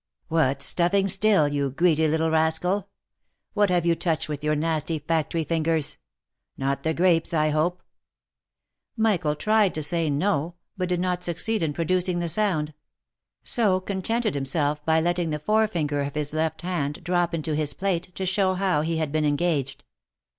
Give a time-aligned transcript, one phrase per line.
[0.29, 2.89] "What stuffing still, you greedy little rascal?
[3.53, 5.97] What have you touched with your nasty factory fingers?
[6.57, 7.83] Not the grapes, I hope V
[9.03, 12.73] Michael tried to say" no," but did not succeed in producing the sound;
[13.43, 18.15] so contented himself by letting the forefinger of his left hand drop into his plate
[18.15, 19.83] to show how he had been engaged.